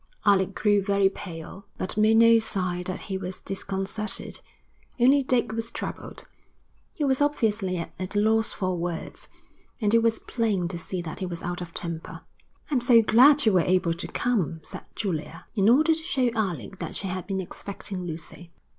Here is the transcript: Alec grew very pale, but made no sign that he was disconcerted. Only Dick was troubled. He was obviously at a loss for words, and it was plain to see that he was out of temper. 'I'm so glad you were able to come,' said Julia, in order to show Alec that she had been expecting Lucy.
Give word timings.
Alec 0.25 0.55
grew 0.55 0.81
very 0.83 1.09
pale, 1.09 1.67
but 1.77 1.95
made 1.95 2.17
no 2.17 2.39
sign 2.39 2.81
that 2.85 3.01
he 3.01 3.19
was 3.19 3.39
disconcerted. 3.39 4.41
Only 4.99 5.21
Dick 5.21 5.51
was 5.51 5.69
troubled. 5.69 6.27
He 6.91 7.03
was 7.03 7.21
obviously 7.21 7.77
at 7.77 8.15
a 8.15 8.19
loss 8.19 8.51
for 8.51 8.75
words, 8.79 9.27
and 9.79 9.93
it 9.93 10.01
was 10.01 10.17
plain 10.17 10.67
to 10.69 10.79
see 10.79 11.03
that 11.03 11.19
he 11.19 11.27
was 11.27 11.43
out 11.43 11.61
of 11.61 11.75
temper. 11.75 12.21
'I'm 12.71 12.81
so 12.81 13.03
glad 13.03 13.45
you 13.45 13.53
were 13.53 13.61
able 13.61 13.93
to 13.93 14.07
come,' 14.07 14.61
said 14.63 14.85
Julia, 14.95 15.45
in 15.53 15.69
order 15.69 15.93
to 15.93 16.01
show 16.01 16.31
Alec 16.31 16.79
that 16.79 16.95
she 16.95 17.05
had 17.07 17.27
been 17.27 17.39
expecting 17.39 18.03
Lucy. 18.03 18.49